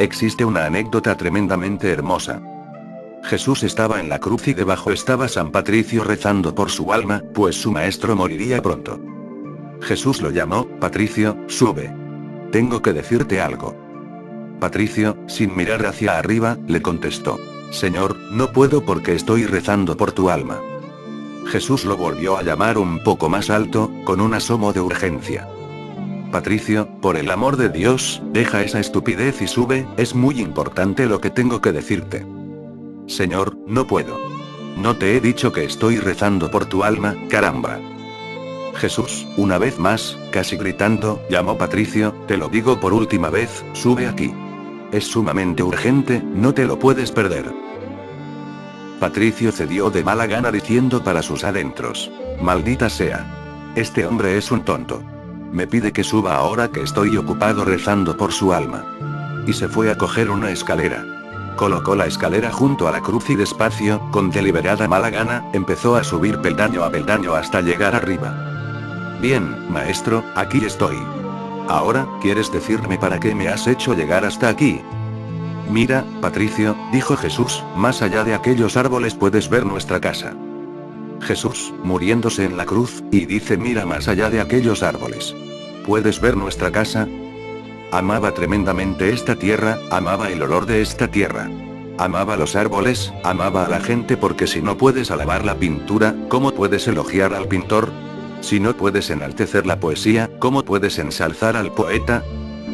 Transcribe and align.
existe 0.00 0.46
una 0.46 0.64
anécdota 0.64 1.14
tremendamente 1.14 1.90
hermosa. 1.90 2.40
Jesús 3.22 3.62
estaba 3.62 4.00
en 4.00 4.08
la 4.08 4.18
cruz 4.18 4.48
y 4.48 4.54
debajo 4.54 4.90
estaba 4.90 5.28
San 5.28 5.52
Patricio 5.52 6.02
rezando 6.04 6.54
por 6.54 6.70
su 6.70 6.92
alma, 6.92 7.22
pues 7.34 7.54
su 7.60 7.70
maestro 7.70 8.16
moriría 8.16 8.62
pronto. 8.62 8.98
Jesús 9.82 10.22
lo 10.22 10.30
llamó, 10.30 10.66
Patricio, 10.80 11.36
sube. 11.48 11.94
Tengo 12.50 12.80
que 12.80 12.94
decirte 12.94 13.42
algo. 13.42 13.76
Patricio, 14.58 15.18
sin 15.28 15.54
mirar 15.54 15.84
hacia 15.84 16.18
arriba, 16.18 16.56
le 16.66 16.80
contestó. 16.80 17.38
Señor, 17.70 18.16
no 18.30 18.52
puedo 18.52 18.84
porque 18.84 19.14
estoy 19.14 19.44
rezando 19.44 19.98
por 19.98 20.12
tu 20.12 20.30
alma. 20.30 20.60
Jesús 21.46 21.84
lo 21.84 21.98
volvió 21.98 22.38
a 22.38 22.42
llamar 22.42 22.78
un 22.78 23.02
poco 23.02 23.28
más 23.28 23.50
alto, 23.50 23.92
con 24.04 24.22
un 24.22 24.32
asomo 24.32 24.72
de 24.72 24.80
urgencia. 24.80 25.46
Patricio, 26.30 26.88
por 27.00 27.16
el 27.16 27.30
amor 27.30 27.56
de 27.56 27.70
Dios, 27.70 28.22
deja 28.32 28.62
esa 28.62 28.78
estupidez 28.78 29.42
y 29.42 29.48
sube, 29.48 29.86
es 29.96 30.14
muy 30.14 30.40
importante 30.40 31.06
lo 31.06 31.20
que 31.20 31.30
tengo 31.30 31.60
que 31.60 31.72
decirte. 31.72 32.24
Señor, 33.08 33.58
no 33.66 33.88
puedo. 33.88 34.16
No 34.76 34.96
te 34.96 35.16
he 35.16 35.20
dicho 35.20 35.52
que 35.52 35.64
estoy 35.64 35.98
rezando 35.98 36.50
por 36.50 36.66
tu 36.66 36.84
alma, 36.84 37.16
caramba. 37.28 37.80
Jesús, 38.76 39.26
una 39.36 39.58
vez 39.58 39.80
más, 39.80 40.16
casi 40.30 40.56
gritando, 40.56 41.20
llamó 41.28 41.58
Patricio, 41.58 42.14
te 42.28 42.36
lo 42.36 42.48
digo 42.48 42.78
por 42.78 42.92
última 42.92 43.28
vez, 43.28 43.64
sube 43.72 44.06
aquí. 44.06 44.32
Es 44.92 45.04
sumamente 45.04 45.64
urgente, 45.64 46.22
no 46.22 46.54
te 46.54 46.64
lo 46.64 46.78
puedes 46.78 47.10
perder. 47.10 47.52
Patricio 49.00 49.50
cedió 49.50 49.90
de 49.90 50.04
mala 50.04 50.26
gana 50.26 50.52
diciendo 50.52 51.02
para 51.02 51.22
sus 51.22 51.42
adentros. 51.42 52.10
Maldita 52.40 52.88
sea. 52.88 53.72
Este 53.74 54.06
hombre 54.06 54.38
es 54.38 54.50
un 54.50 54.64
tonto. 54.64 55.02
Me 55.52 55.66
pide 55.66 55.92
que 55.92 56.04
suba 56.04 56.36
ahora 56.36 56.68
que 56.68 56.82
estoy 56.82 57.16
ocupado 57.16 57.64
rezando 57.64 58.16
por 58.16 58.32
su 58.32 58.52
alma. 58.52 58.84
Y 59.46 59.52
se 59.52 59.68
fue 59.68 59.90
a 59.90 59.98
coger 59.98 60.30
una 60.30 60.50
escalera. 60.50 61.04
Colocó 61.56 61.94
la 61.96 62.06
escalera 62.06 62.52
junto 62.52 62.88
a 62.88 62.92
la 62.92 63.00
cruz 63.00 63.28
y 63.30 63.36
despacio, 63.36 64.00
con 64.12 64.30
deliberada 64.30 64.86
mala 64.88 65.10
gana, 65.10 65.44
empezó 65.52 65.96
a 65.96 66.04
subir 66.04 66.40
peldaño 66.40 66.84
a 66.84 66.90
peldaño 66.90 67.34
hasta 67.34 67.60
llegar 67.60 67.94
arriba. 67.94 69.18
Bien, 69.20 69.70
maestro, 69.70 70.24
aquí 70.36 70.64
estoy. 70.64 70.96
Ahora, 71.68 72.06
¿quieres 72.22 72.50
decirme 72.50 72.96
para 72.96 73.20
qué 73.20 73.34
me 73.34 73.48
has 73.48 73.66
hecho 73.66 73.94
llegar 73.94 74.24
hasta 74.24 74.48
aquí? 74.48 74.80
Mira, 75.70 76.04
Patricio, 76.20 76.76
dijo 76.92 77.16
Jesús, 77.16 77.62
más 77.76 78.02
allá 78.02 78.24
de 78.24 78.34
aquellos 78.34 78.76
árboles 78.76 79.14
puedes 79.14 79.48
ver 79.50 79.66
nuestra 79.66 80.00
casa. 80.00 80.34
Jesús, 81.20 81.72
muriéndose 81.82 82.44
en 82.44 82.56
la 82.56 82.66
cruz, 82.66 83.02
y 83.10 83.26
dice 83.26 83.56
mira 83.56 83.86
más 83.86 84.08
allá 84.08 84.30
de 84.30 84.40
aquellos 84.40 84.82
árboles. 84.82 85.34
¿Puedes 85.86 86.20
ver 86.20 86.36
nuestra 86.36 86.70
casa? 86.70 87.08
Amaba 87.92 88.32
tremendamente 88.32 89.10
esta 89.10 89.36
tierra, 89.36 89.78
amaba 89.90 90.30
el 90.30 90.42
olor 90.42 90.66
de 90.66 90.80
esta 90.82 91.08
tierra. 91.08 91.50
Amaba 91.98 92.36
los 92.36 92.56
árboles, 92.56 93.12
amaba 93.24 93.66
a 93.66 93.68
la 93.68 93.80
gente 93.80 94.16
porque 94.16 94.46
si 94.46 94.62
no 94.62 94.76
puedes 94.76 95.10
alabar 95.10 95.44
la 95.44 95.56
pintura, 95.56 96.14
¿cómo 96.28 96.52
puedes 96.52 96.86
elogiar 96.88 97.34
al 97.34 97.48
pintor? 97.48 97.90
Si 98.40 98.58
no 98.58 98.74
puedes 98.74 99.10
enaltecer 99.10 99.66
la 99.66 99.80
poesía, 99.80 100.30
¿cómo 100.38 100.64
puedes 100.64 100.98
ensalzar 100.98 101.56
al 101.56 101.72
poeta? 101.72 102.24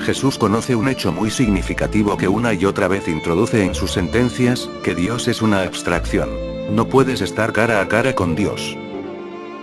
Jesús 0.01 0.39
conoce 0.39 0.77
un 0.77 0.89
hecho 0.89 1.11
muy 1.11 1.31
significativo 1.31 2.17
que 2.17 2.29
una 2.29 2.53
y 2.53 2.65
otra 2.67 2.87
vez 2.87 3.09
introduce 3.09 3.65
en 3.65 3.75
sus 3.75 3.93
sentencias, 3.93 4.69
que 4.85 4.95
Dios 4.95 5.27
es 5.27 5.43
una 5.43 5.63
abstracción. 5.63 6.56
No 6.71 6.89
puedes 6.89 7.21
estar 7.21 7.53
cara 7.53 7.81
a 7.81 7.87
cara 7.87 8.15
con 8.15 8.35
Dios. 8.35 8.77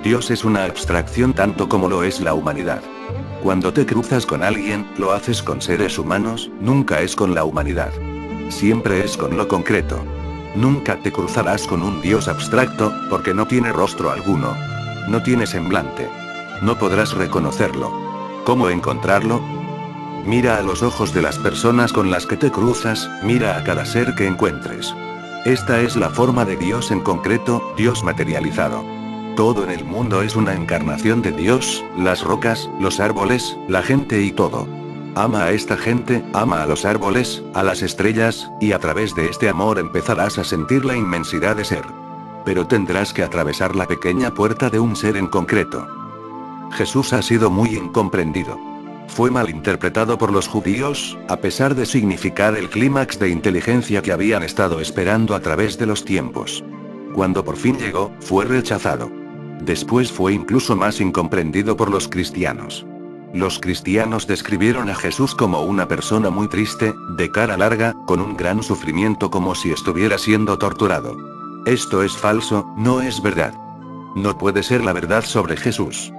Dios 0.03 0.31
es 0.31 0.45
una 0.45 0.63
abstracción 0.63 1.33
tanto 1.33 1.67
como 1.67 1.89
lo 1.89 2.03
es 2.03 2.21
la 2.21 2.33
humanidad. 2.33 2.81
Cuando 3.41 3.73
te 3.73 3.85
cruzas 3.85 4.25
con 4.25 4.41
alguien, 4.41 4.87
lo 4.97 5.11
haces 5.11 5.43
con 5.43 5.61
seres 5.61 5.99
humanos, 5.99 6.49
nunca 6.61 7.02
es 7.02 7.15
con 7.15 7.36
la 7.36 7.43
humanidad. 7.43 7.92
Siempre 8.47 9.03
es 9.03 9.17
con 9.17 9.36
lo 9.36 9.49
concreto. 9.49 10.02
Nunca 10.55 10.95
te 10.97 11.11
cruzarás 11.11 11.67
con 11.67 11.83
un 11.83 12.02
Dios 12.02 12.30
abstracto, 12.30 12.93
porque 13.09 13.33
no 13.33 13.47
tiene 13.47 13.73
rostro 13.73 14.09
alguno, 14.09 14.55
no 15.09 15.21
tiene 15.23 15.45
semblante. 15.45 16.08
No 16.61 16.77
podrás 16.77 17.13
reconocerlo. 17.13 17.92
¿Cómo 18.45 18.69
encontrarlo? 18.69 19.42
Mira 20.25 20.58
a 20.58 20.61
los 20.61 20.83
ojos 20.83 21.13
de 21.13 21.21
las 21.21 21.37
personas 21.37 21.92
con 21.92 22.09
las 22.11 22.25
que 22.25 22.37
te 22.37 22.49
cruzas, 22.49 23.09
mira 23.23 23.58
a 23.58 23.63
cada 23.65 23.86
ser 23.86 24.15
que 24.15 24.25
encuentres. 24.25 24.93
Esta 25.45 25.81
es 25.81 25.95
la 25.95 26.09
forma 26.09 26.45
de 26.45 26.55
Dios 26.55 26.92
en 26.92 27.02
concreto, 27.02 27.73
Dios 27.76 28.04
materializado. 28.04 28.83
Todo 29.36 29.64
en 29.64 29.71
el 29.71 29.83
mundo 29.83 30.21
es 30.21 30.36
una 30.36 30.54
encarnación 30.54 31.21
de 31.21 31.31
Dios, 31.31 31.83
las 31.98 32.23
rocas, 32.23 32.70
los 32.80 32.99
árboles, 32.99 33.58
la 33.67 33.81
gente 33.81 34.21
y 34.21 34.31
todo. 34.31 34.67
Ama 35.15 35.45
a 35.45 35.52
esta 35.52 35.77
gente, 35.77 36.23
ama 36.33 36.64
a 36.64 36.65
los 36.65 36.86
árboles, 36.86 37.43
a 37.54 37.64
las 37.64 37.81
estrellas, 37.81 38.49
y 38.59 38.71
a 38.71 38.80
través 38.80 39.15
de 39.15 39.30
este 39.30 39.49
amor 39.49 39.80
empezarás 39.80 40.37
a 40.37 40.43
sentir 40.43 40.86
la 40.86 40.95
inmensidad 40.95 41.55
de 41.55 41.65
ser 41.65 41.83
pero 42.45 42.67
tendrás 42.67 43.14
que 43.14 43.23
atravesar 43.23 43.75
la 43.75 43.87
pequeña 43.87 44.33
puerta 44.33 44.70
de 44.70 44.80
un 44.80 44.95
ser 44.95 45.17
en 45.17 45.27
concreto. 45.27 45.87
Jesús 46.71 47.14
ha 47.14 47.21
sido 47.21 47.49
muy 47.49 47.75
incomprendido. 47.75 48.73
Fue 49.13 49.29
malinterpretado 49.29 50.17
por 50.17 50.33
los 50.33 50.47
judíos, 50.47 51.19
a 51.27 51.37
pesar 51.37 51.75
de 51.75 51.85
significar 51.85 52.57
el 52.57 52.67
clímax 52.67 53.19
de 53.19 53.29
inteligencia 53.29 54.01
que 54.01 54.11
habían 54.11 54.41
estado 54.41 54.79
esperando 54.79 55.35
a 55.35 55.39
través 55.39 55.77
de 55.77 55.85
los 55.85 56.03
tiempos. 56.03 56.63
Cuando 57.13 57.45
por 57.45 57.55
fin 57.55 57.77
llegó, 57.77 58.11
fue 58.21 58.45
rechazado. 58.45 59.11
Después 59.61 60.11
fue 60.11 60.33
incluso 60.33 60.75
más 60.75 60.99
incomprendido 60.99 61.77
por 61.77 61.91
los 61.91 62.07
cristianos. 62.07 62.87
Los 63.35 63.59
cristianos 63.59 64.25
describieron 64.25 64.89
a 64.89 64.95
Jesús 64.95 65.35
como 65.35 65.61
una 65.61 65.87
persona 65.87 66.31
muy 66.31 66.47
triste, 66.47 66.91
de 67.15 67.30
cara 67.30 67.55
larga, 67.55 67.93
con 68.07 68.19
un 68.19 68.35
gran 68.35 68.63
sufrimiento 68.63 69.30
como 69.30 69.53
si 69.53 69.71
estuviera 69.71 70.17
siendo 70.17 70.57
torturado. 70.57 71.15
Esto 71.67 72.01
es 72.01 72.17
falso, 72.17 72.65
no 72.77 72.99
es 72.99 73.21
verdad. 73.21 73.53
No 74.15 74.39
puede 74.39 74.63
ser 74.63 74.83
la 74.83 74.91
verdad 74.93 75.23
sobre 75.23 75.55
Jesús. 75.55 76.11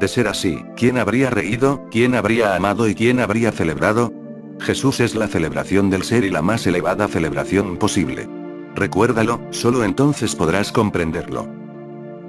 De 0.00 0.08
ser 0.08 0.28
así, 0.28 0.64
¿quién 0.78 0.96
habría 0.96 1.28
reído, 1.28 1.86
quién 1.90 2.14
habría 2.14 2.56
amado 2.56 2.88
y 2.88 2.94
quién 2.94 3.20
habría 3.20 3.52
celebrado? 3.52 4.14
Jesús 4.58 4.98
es 5.00 5.14
la 5.14 5.28
celebración 5.28 5.90
del 5.90 6.04
ser 6.04 6.24
y 6.24 6.30
la 6.30 6.40
más 6.40 6.66
elevada 6.66 7.06
celebración 7.06 7.76
posible. 7.76 8.26
Recuérdalo, 8.74 9.42
solo 9.50 9.84
entonces 9.84 10.34
podrás 10.34 10.72
comprenderlo. 10.72 11.46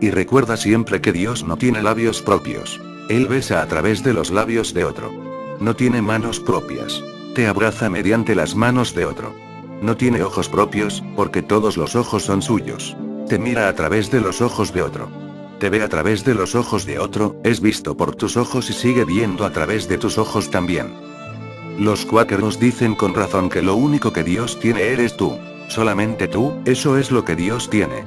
Y 0.01 0.11
recuerda 0.11 0.57
siempre 0.57 0.99
que 0.99 1.13
Dios 1.13 1.45
no 1.45 1.55
tiene 1.55 1.81
labios 1.81 2.21
propios. 2.21 2.81
Él 3.07 3.27
besa 3.27 3.61
a 3.61 3.67
través 3.67 4.03
de 4.03 4.13
los 4.13 4.31
labios 4.31 4.73
de 4.73 4.83
otro. 4.83 5.09
No 5.61 5.73
tiene 5.73 6.01
manos 6.01 6.41
propias. 6.41 7.01
Te 7.35 7.47
abraza 7.47 7.89
mediante 7.89 8.35
las 8.35 8.53
manos 8.53 8.93
de 8.93 9.05
otro. 9.05 9.33
No 9.81 9.95
tiene 9.95 10.23
ojos 10.23 10.49
propios, 10.49 11.01
porque 11.15 11.41
todos 11.41 11.77
los 11.77 11.95
ojos 11.95 12.23
son 12.23 12.41
suyos. 12.41 12.97
Te 13.29 13.39
mira 13.39 13.69
a 13.69 13.75
través 13.75 14.11
de 14.11 14.19
los 14.19 14.41
ojos 14.41 14.73
de 14.73 14.81
otro. 14.81 15.30
Te 15.61 15.69
ve 15.69 15.83
a 15.83 15.89
través 15.89 16.25
de 16.25 16.33
los 16.33 16.55
ojos 16.55 16.87
de 16.87 16.97
otro, 16.97 17.35
es 17.43 17.61
visto 17.61 17.95
por 17.95 18.15
tus 18.15 18.35
ojos 18.35 18.71
y 18.71 18.73
sigue 18.73 19.05
viendo 19.05 19.45
a 19.45 19.51
través 19.51 19.87
de 19.87 19.99
tus 19.99 20.17
ojos 20.17 20.49
también. 20.49 20.91
Los 21.77 22.03
cuáqueros 22.03 22.59
dicen 22.59 22.95
con 22.95 23.13
razón 23.13 23.47
que 23.47 23.61
lo 23.61 23.75
único 23.75 24.11
que 24.11 24.23
Dios 24.23 24.59
tiene 24.59 24.81
eres 24.81 25.15
tú. 25.15 25.37
Solamente 25.67 26.27
tú, 26.27 26.55
eso 26.65 26.97
es 26.97 27.11
lo 27.11 27.23
que 27.25 27.35
Dios 27.35 27.69
tiene. 27.69 28.05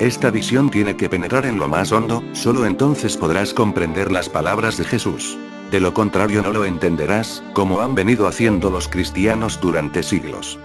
Esta 0.00 0.32
visión 0.32 0.68
tiene 0.68 0.96
que 0.96 1.08
penetrar 1.08 1.46
en 1.46 1.60
lo 1.60 1.68
más 1.68 1.92
hondo, 1.92 2.24
solo 2.32 2.66
entonces 2.66 3.16
podrás 3.16 3.54
comprender 3.54 4.10
las 4.10 4.28
palabras 4.28 4.76
de 4.76 4.82
Jesús. 4.82 5.38
De 5.70 5.78
lo 5.78 5.94
contrario 5.94 6.42
no 6.42 6.52
lo 6.52 6.64
entenderás, 6.64 7.40
como 7.52 7.82
han 7.82 7.94
venido 7.94 8.26
haciendo 8.26 8.68
los 8.68 8.88
cristianos 8.88 9.60
durante 9.60 10.02
siglos. 10.02 10.58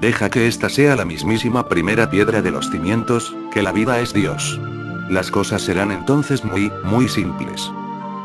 Deja 0.00 0.30
que 0.30 0.46
esta 0.46 0.68
sea 0.68 0.94
la 0.94 1.04
mismísima 1.04 1.68
primera 1.68 2.08
piedra 2.08 2.40
de 2.40 2.52
los 2.52 2.70
cimientos, 2.70 3.34
que 3.50 3.62
la 3.62 3.72
vida 3.72 3.98
es 3.98 4.12
Dios. 4.12 4.60
Las 5.08 5.30
cosas 5.30 5.62
serán 5.62 5.90
entonces 5.90 6.44
muy, 6.44 6.70
muy 6.84 7.08
simples. 7.08 7.70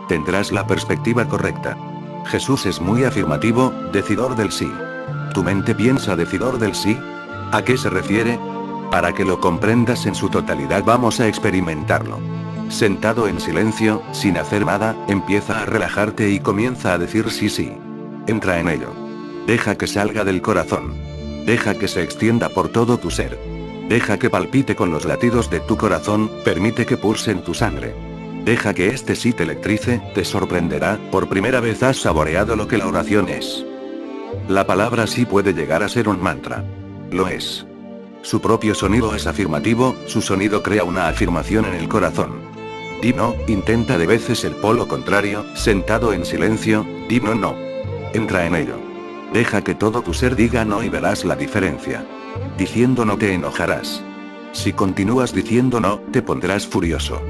Tendrás 0.09 0.51
la 0.51 0.68
perspectiva 0.68 1.25
correcta. 1.25 1.77
Jesús 2.25 2.65
es 2.65 2.81
muy 2.81 3.06
afirmativo, 3.06 3.74
decidor 3.94 4.35
del 4.35 4.51
sí. 4.51 4.71
¿Tu 5.33 5.44
mente 5.44 5.74
piensa 5.74 6.15
decidor 6.15 6.59
del 6.59 6.75
sí? 6.75 6.97
¿A 7.51 7.63
qué 7.63 7.77
se 7.77 7.89
refiere? 7.89 8.38
Para 8.91 9.13
que 9.13 9.25
lo 9.25 9.39
comprendas 9.39 10.06
en 10.06 10.13
su 10.13 10.30
totalidad 10.30 10.83
vamos 10.83 11.19
a 11.19 11.27
experimentarlo. 11.27 12.19
Sentado 12.69 13.27
en 13.27 13.39
silencio, 13.39 14.01
sin 14.12 14.38
hacer 14.38 14.65
nada, 14.65 14.95
empieza 15.07 15.62
a 15.62 15.65
relajarte 15.65 16.29
y 16.31 16.39
comienza 16.39 16.94
a 16.94 16.97
decir 16.97 17.29
sí 17.31 17.50
sí. 17.50 17.77
Entra 18.27 18.59
en 18.59 18.68
ello. 18.68 18.94
Deja 19.47 19.75
que 19.77 19.88
salga 19.88 20.24
del 20.24 20.41
corazón. 20.41 20.94
Deja 21.45 21.75
que 21.75 21.88
se 21.88 22.03
extienda 22.03 22.50
por 22.50 22.69
todo 22.69 22.97
tu 22.97 23.09
ser. 23.09 23.52
Deja 23.89 24.18
que 24.18 24.30
palpite 24.30 24.75
con 24.75 24.91
los 24.91 25.06
latidos 25.06 25.50
de 25.50 25.59
tu 25.59 25.77
corazón, 25.77 26.31
permite 26.45 26.85
que 26.85 26.97
pulse 26.97 27.31
en 27.31 27.44
tu 27.44 27.53
sangre. 27.53 27.94
Deja 28.45 28.74
que 28.74 28.88
este 28.88 29.15
sí 29.15 29.33
te 29.33 29.44
electrice, 29.44 30.01
te 30.13 30.25
sorprenderá, 30.25 31.00
por 31.12 31.30
primera 31.30 31.59
vez 31.59 31.83
has 31.83 31.97
saboreado 31.97 32.56
lo 32.56 32.68
que 32.68 32.77
la 32.77 32.88
oración 32.88 33.30
es. 33.30 33.65
La 34.47 34.65
palabra 34.65 35.07
sí 35.07 35.25
puede 35.25 35.53
llegar 35.53 35.83
a 35.83 35.89
ser 35.89 36.09
un 36.09 36.21
mantra. 36.21 36.65
Lo 37.12 37.27
es. 37.27 37.65
Su 38.21 38.41
propio 38.41 38.74
sonido 38.74 39.13
es 39.15 39.27
afirmativo, 39.27 39.95
su 40.07 40.21
sonido 40.21 40.63
crea 40.63 40.83
una 40.83 41.07
afirmación 41.07 41.65
en 41.65 41.75
el 41.75 41.88
corazón. 41.88 42.41
Di 43.01 43.13
no, 43.13 43.36
intenta 43.47 43.97
de 43.97 44.07
veces 44.07 44.45
el 44.45 44.56
polo 44.56 44.88
contrario, 44.88 45.45
sentado 45.56 46.13
en 46.13 46.25
silencio, 46.25 46.86
di 47.09 47.19
no 47.19 47.36
no. 47.36 47.56
Entra 48.13 48.45
en 48.45 48.56
ello. 48.56 48.77
Deja 49.33 49.62
que 49.62 49.75
todo 49.75 50.01
tu 50.01 50.13
ser 50.13 50.36
diga 50.36 50.63
no 50.63 50.83
y 50.83 50.89
verás 50.89 51.25
la 51.25 51.36
diferencia. 51.36 52.06
Diciendo 52.57 53.06
no 53.06 53.18
te 53.18 53.33
enojarás. 53.33 54.03
Si 54.53 54.74
continúas 54.74 55.33
diciendo 55.33 55.80
no, 55.80 56.00
te 56.12 56.21
pondrás 56.21 56.68
furioso. 56.68 57.21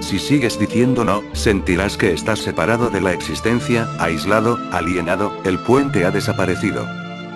Si 0.00 0.18
sigues 0.18 0.58
diciendo 0.58 1.04
no, 1.04 1.22
sentirás 1.32 1.96
que 1.96 2.12
estás 2.12 2.38
separado 2.38 2.88
de 2.88 3.00
la 3.00 3.12
existencia, 3.12 3.88
aislado, 3.98 4.58
alienado, 4.72 5.32
el 5.44 5.58
puente 5.58 6.04
ha 6.04 6.10
desaparecido. 6.10 6.86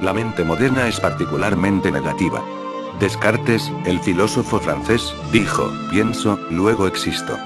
La 0.00 0.12
mente 0.14 0.44
moderna 0.44 0.88
es 0.88 0.98
particularmente 0.98 1.92
negativa. 1.92 2.42
Descartes, 3.00 3.70
el 3.84 4.00
filósofo 4.00 4.58
francés, 4.60 5.14
dijo, 5.32 5.70
pienso, 5.90 6.38
luego 6.50 6.86
existo. 6.86 7.36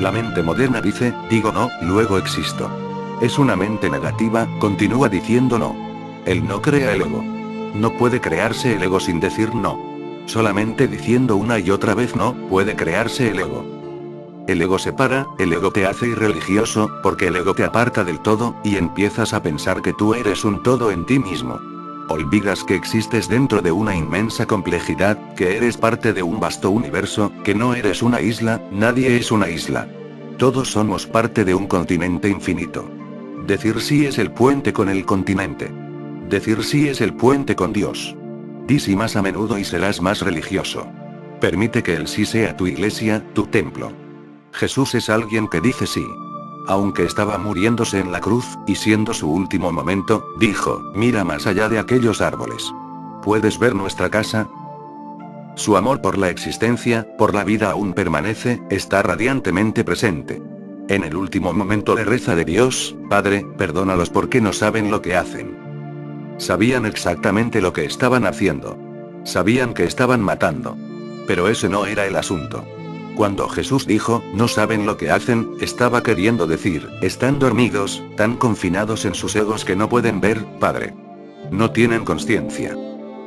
La 0.00 0.10
mente 0.10 0.42
moderna 0.42 0.80
dice, 0.80 1.14
digo 1.30 1.52
no, 1.52 1.70
luego 1.82 2.18
existo. 2.18 2.68
Es 3.20 3.38
una 3.38 3.54
mente 3.54 3.88
negativa, 3.88 4.48
continúa 4.58 5.08
diciendo 5.08 5.58
no. 5.58 5.76
El 6.26 6.46
no 6.46 6.60
crea 6.60 6.94
el 6.94 7.02
ego. 7.02 7.33
No 7.74 7.92
puede 7.92 8.20
crearse 8.20 8.74
el 8.74 8.82
ego 8.82 9.00
sin 9.00 9.20
decir 9.20 9.54
no. 9.54 9.78
Solamente 10.26 10.88
diciendo 10.88 11.36
una 11.36 11.58
y 11.58 11.70
otra 11.70 11.94
vez 11.94 12.14
no, 12.14 12.34
puede 12.48 12.76
crearse 12.76 13.30
el 13.30 13.40
ego. 13.40 13.64
El 14.46 14.62
ego 14.62 14.78
separa, 14.78 15.26
el 15.38 15.52
ego 15.52 15.72
te 15.72 15.86
hace 15.86 16.06
irreligioso, 16.08 16.90
porque 17.02 17.28
el 17.28 17.36
ego 17.36 17.54
te 17.54 17.64
aparta 17.64 18.04
del 18.04 18.20
todo, 18.20 18.54
y 18.62 18.76
empiezas 18.76 19.32
a 19.32 19.42
pensar 19.42 19.82
que 19.82 19.92
tú 19.92 20.14
eres 20.14 20.44
un 20.44 20.62
todo 20.62 20.90
en 20.90 21.04
ti 21.06 21.18
mismo. 21.18 21.58
Olvidas 22.08 22.62
que 22.62 22.76
existes 22.76 23.28
dentro 23.28 23.62
de 23.62 23.72
una 23.72 23.96
inmensa 23.96 24.46
complejidad, 24.46 25.34
que 25.34 25.56
eres 25.56 25.78
parte 25.78 26.12
de 26.12 26.22
un 26.22 26.38
vasto 26.38 26.70
universo, 26.70 27.32
que 27.42 27.54
no 27.54 27.74
eres 27.74 28.02
una 28.02 28.20
isla, 28.20 28.62
nadie 28.70 29.16
es 29.16 29.32
una 29.32 29.48
isla. 29.48 29.88
Todos 30.36 30.70
somos 30.70 31.06
parte 31.06 31.44
de 31.44 31.54
un 31.54 31.66
continente 31.66 32.28
infinito. 32.28 32.86
Decir 33.46 33.80
sí 33.80 34.04
es 34.04 34.18
el 34.18 34.30
puente 34.30 34.74
con 34.74 34.90
el 34.90 35.06
continente. 35.06 35.72
Decir 36.28 36.64
sí 36.64 36.88
es 36.88 37.00
el 37.00 37.14
puente 37.14 37.54
con 37.54 37.72
Dios. 37.72 38.16
Di 38.66 38.80
sí 38.80 38.96
más 38.96 39.14
a 39.16 39.22
menudo 39.22 39.58
y 39.58 39.64
serás 39.64 40.00
más 40.00 40.22
religioso. 40.22 40.86
Permite 41.40 41.82
que 41.82 41.94
el 41.94 42.08
sí 42.08 42.24
sea 42.24 42.56
tu 42.56 42.66
iglesia, 42.66 43.22
tu 43.34 43.46
templo. 43.46 43.92
Jesús 44.52 44.94
es 44.94 45.10
alguien 45.10 45.48
que 45.48 45.60
dice 45.60 45.86
sí. 45.86 46.04
Aunque 46.66 47.04
estaba 47.04 47.36
muriéndose 47.36 47.98
en 48.00 48.10
la 48.10 48.20
cruz, 48.20 48.46
y 48.66 48.76
siendo 48.76 49.12
su 49.12 49.30
último 49.30 49.70
momento, 49.70 50.24
dijo, 50.38 50.80
mira 50.94 51.24
más 51.24 51.46
allá 51.46 51.68
de 51.68 51.78
aquellos 51.78 52.22
árboles. 52.22 52.72
¿Puedes 53.22 53.58
ver 53.58 53.74
nuestra 53.74 54.08
casa? 54.08 54.48
Su 55.56 55.76
amor 55.76 56.00
por 56.00 56.16
la 56.16 56.30
existencia, 56.30 57.06
por 57.18 57.34
la 57.34 57.44
vida 57.44 57.70
aún 57.70 57.92
permanece, 57.92 58.62
está 58.70 59.02
radiantemente 59.02 59.84
presente. 59.84 60.42
En 60.88 61.04
el 61.04 61.16
último 61.16 61.52
momento 61.52 61.94
de 61.94 62.04
reza 62.04 62.34
de 62.34 62.44
Dios, 62.44 62.96
Padre, 63.08 63.46
perdónalos 63.56 64.10
porque 64.10 64.40
no 64.40 64.52
saben 64.52 64.90
lo 64.90 65.02
que 65.02 65.16
hacen. 65.16 65.53
Sabían 66.38 66.86
exactamente 66.86 67.60
lo 67.60 67.72
que 67.72 67.84
estaban 67.84 68.26
haciendo. 68.26 68.76
Sabían 69.24 69.74
que 69.74 69.84
estaban 69.84 70.20
matando. 70.20 70.76
Pero 71.26 71.48
ese 71.48 71.68
no 71.68 71.86
era 71.86 72.06
el 72.06 72.16
asunto. 72.16 72.64
Cuando 73.16 73.48
Jesús 73.48 73.86
dijo, 73.86 74.22
no 74.34 74.48
saben 74.48 74.86
lo 74.86 74.96
que 74.96 75.10
hacen, 75.10 75.52
estaba 75.60 76.02
queriendo 76.02 76.46
decir, 76.46 76.88
están 77.00 77.38
dormidos, 77.38 78.02
tan 78.16 78.36
confinados 78.36 79.04
en 79.04 79.14
sus 79.14 79.36
egos 79.36 79.64
que 79.64 79.76
no 79.76 79.88
pueden 79.88 80.20
ver, 80.20 80.44
Padre. 80.58 80.94
No 81.50 81.70
tienen 81.70 82.04
conciencia. 82.04 82.76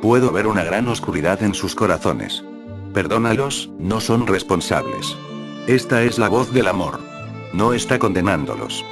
Puedo 0.02 0.30
ver 0.30 0.46
una 0.46 0.62
gran 0.62 0.86
oscuridad 0.88 1.42
en 1.42 1.54
sus 1.54 1.74
corazones. 1.74 2.44
Perdónalos, 2.92 3.70
no 3.78 4.00
son 4.00 4.26
responsables. 4.26 5.16
Esta 5.66 6.02
es 6.02 6.18
la 6.18 6.28
voz 6.28 6.52
del 6.52 6.68
amor. 6.68 7.00
No 7.54 7.72
está 7.72 7.98
condenándolos. 7.98 8.84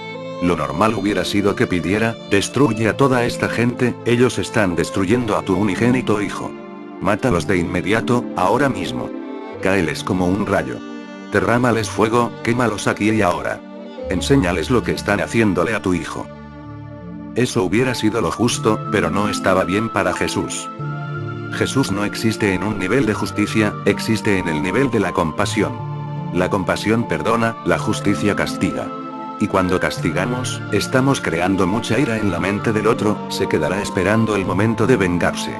Lo 0.42 0.56
normal 0.56 0.94
hubiera 0.94 1.24
sido 1.24 1.56
que 1.56 1.66
pidiera, 1.66 2.14
destruye 2.30 2.88
a 2.88 2.96
toda 2.96 3.24
esta 3.24 3.48
gente, 3.48 3.94
ellos 4.04 4.38
están 4.38 4.76
destruyendo 4.76 5.36
a 5.36 5.42
tu 5.42 5.56
unigénito 5.56 6.20
hijo. 6.20 6.50
Mátalos 7.00 7.46
de 7.46 7.56
inmediato, 7.56 8.24
ahora 8.36 8.68
mismo. 8.68 9.10
Cáeles 9.62 10.04
como 10.04 10.26
un 10.26 10.46
rayo. 10.46 10.76
Derrámales 11.32 11.88
fuego, 11.88 12.32
quémalos 12.42 12.86
aquí 12.86 13.10
y 13.10 13.22
ahora. 13.22 13.60
Enséñales 14.10 14.70
lo 14.70 14.82
que 14.82 14.92
están 14.92 15.20
haciéndole 15.20 15.74
a 15.74 15.80
tu 15.80 15.94
hijo. 15.94 16.26
Eso 17.34 17.64
hubiera 17.64 17.94
sido 17.94 18.20
lo 18.20 18.30
justo, 18.30 18.78
pero 18.92 19.10
no 19.10 19.28
estaba 19.28 19.64
bien 19.64 19.88
para 19.88 20.12
Jesús. 20.12 20.68
Jesús 21.52 21.90
no 21.90 22.04
existe 22.04 22.52
en 22.52 22.62
un 22.62 22.78
nivel 22.78 23.06
de 23.06 23.14
justicia, 23.14 23.72
existe 23.86 24.38
en 24.38 24.48
el 24.48 24.62
nivel 24.62 24.90
de 24.90 25.00
la 25.00 25.12
compasión. 25.12 25.72
La 26.34 26.50
compasión 26.50 27.08
perdona, 27.08 27.56
la 27.64 27.78
justicia 27.78 28.36
castiga. 28.36 28.86
Y 29.38 29.48
cuando 29.48 29.78
castigamos, 29.78 30.62
estamos 30.72 31.20
creando 31.20 31.66
mucha 31.66 31.98
ira 31.98 32.16
en 32.16 32.30
la 32.30 32.40
mente 32.40 32.72
del 32.72 32.86
otro, 32.86 33.18
se 33.30 33.48
quedará 33.48 33.82
esperando 33.82 34.34
el 34.34 34.46
momento 34.46 34.86
de 34.86 34.96
vengarse. 34.96 35.54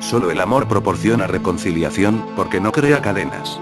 Solo 0.00 0.30
el 0.30 0.40
amor 0.40 0.68
proporciona 0.68 1.26
reconciliación, 1.26 2.24
porque 2.36 2.60
no 2.60 2.70
crea 2.70 3.00
cadenas. 3.00 3.58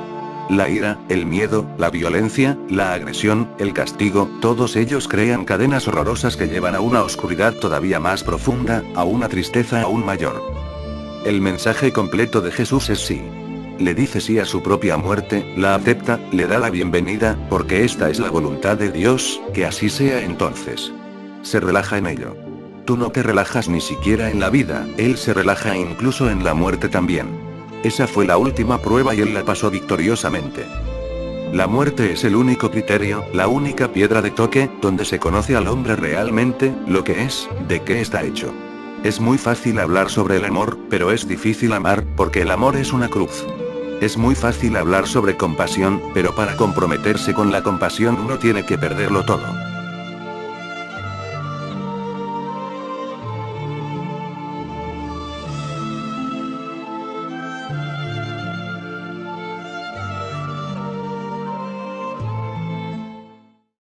La 0.51 0.69
ira, 0.69 0.99
el 1.09 1.25
miedo, 1.25 1.65
la 1.79 1.89
violencia, 1.91 2.59
la 2.69 2.93
agresión, 2.93 3.49
el 3.59 3.73
castigo, 3.73 4.29
todos 4.41 4.75
ellos 4.75 5.07
crean 5.07 5.45
cadenas 5.45 5.87
horrorosas 5.87 6.37
que 6.37 6.49
llevan 6.49 6.75
a 6.75 6.81
una 6.81 7.03
oscuridad 7.03 7.55
todavía 7.55 8.01
más 8.01 8.25
profunda, 8.25 8.83
a 8.97 9.05
una 9.05 9.29
tristeza 9.29 9.83
aún 9.83 10.05
mayor. 10.05 10.43
El 11.25 11.41
mensaje 11.41 11.93
completo 11.93 12.41
de 12.41 12.51
Jesús 12.51 12.91
es 12.91 12.99
sí. 12.99 13.23
Le 13.83 13.95
dice 13.95 14.21
sí 14.21 14.39
a 14.39 14.45
su 14.45 14.63
propia 14.63 14.97
muerte, 14.97 15.45
la 15.57 15.75
acepta, 15.75 16.21
le 16.31 16.47
da 16.47 16.61
la 16.61 16.71
bienvenida, 16.71 17.37
porque 17.51 17.85
esta 17.85 18.11
es 18.11 18.21
la 18.21 18.31
voluntad 18.31 18.77
de 18.77 18.93
Dios, 18.93 19.41
que 19.53 19.67
así 19.67 19.91
sea 19.91 20.23
entonces. 20.23 20.93
Se 21.43 21.59
relaja 21.59 21.99
en 21.99 22.07
ello. 22.07 22.37
Tú 22.85 22.97
no 22.97 23.11
te 23.11 23.25
relajas 23.25 23.69
ni 23.69 23.81
siquiera 23.81 24.31
en 24.31 24.39
la 24.39 24.51
vida, 24.51 24.87
Él 24.99 25.17
se 25.17 25.35
relaja 25.35 25.77
incluso 25.77 26.31
en 26.31 26.45
la 26.45 26.55
muerte 26.55 26.89
también. 26.89 27.27
Esa 27.83 28.07
fue 28.07 28.25
la 28.25 28.37
última 28.37 28.79
prueba 28.81 29.17
y 29.17 29.21
Él 29.21 29.35
la 29.35 29.43
pasó 29.43 29.69
victoriosamente. 29.69 30.65
La 31.53 31.67
muerte 31.67 32.13
es 32.13 32.23
el 32.23 32.37
único 32.37 32.71
criterio, 32.71 33.25
la 33.35 33.49
única 33.49 33.93
piedra 33.93 34.23
de 34.23 34.31
toque, 34.31 34.71
donde 34.81 35.05
se 35.05 35.19
conoce 35.19 35.57
al 35.57 35.67
hombre 35.67 35.97
realmente, 35.97 36.73
lo 36.87 37.03
que 37.03 37.25
es, 37.25 37.49
de 37.67 37.83
qué 37.83 38.01
está 38.01 38.23
hecho. 38.23 38.55
Es 39.03 39.19
muy 39.19 39.39
fácil 39.39 39.81
hablar 39.81 40.09
sobre 40.09 40.37
el 40.37 40.45
amor, 40.45 40.79
pero 40.89 41.11
es 41.11 41.27
difícil 41.27 41.73
amar, 41.73 42.05
porque 42.15 42.43
el 42.43 42.53
amor 42.53 42.77
es 42.77 42.93
una 42.93 43.09
cruz. 43.09 43.45
Es 44.03 44.17
muy 44.17 44.35
fácil 44.35 44.77
hablar 44.77 45.07
sobre 45.07 45.37
compasión, 45.37 46.03
pero 46.13 46.35
para 46.35 46.57
comprometerse 46.57 47.35
con 47.35 47.53
la 47.53 47.63
compasión 47.63 48.19
uno 48.19 48.37
tiene 48.37 48.67
que 48.67 48.77
perderlo 48.77 49.25
todo. 49.25 49.72